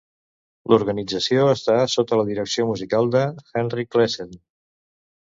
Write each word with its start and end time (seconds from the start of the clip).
L'organització 0.71 1.43
està 1.49 1.75
sota 1.95 2.17
la 2.19 2.25
direcció 2.29 2.65
musical 2.69 3.11
de 3.17 3.21
Hanrich 3.61 3.91
Claassen. 3.97 4.33